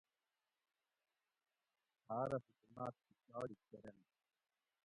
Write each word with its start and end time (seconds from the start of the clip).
ہاۤرہ 2.07 2.37
حکوماۤت 2.47 2.95
پشاڑی 3.09 3.55
کۤرینت 3.69 4.09